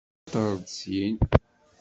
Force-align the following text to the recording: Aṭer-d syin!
Aṭer-d 0.23 0.65
syin! 0.79 1.17